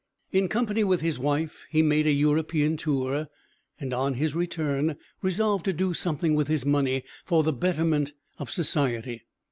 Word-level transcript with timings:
In 0.31 0.47
company 0.47 0.83
with 0.83 1.01
his 1.01 1.19
wife 1.19 1.63
he 1.69 1.83
made 1.83 2.07
an 2.07 2.15
European 2.15 2.75
tour, 2.75 3.27
and 3.79 3.93
on 3.93 4.15
his 4.15 4.33
return 4.33 4.95
resolved 5.21 5.63
to 5.65 5.73
do 5.73 5.93
something 5.93 6.33
with 6.33 6.47
his 6.47 6.65
money 6.65 7.03
for 7.23 7.43
the 7.43 7.53
betterment 7.53 8.13
of 8.39 8.49
society. 8.49 9.21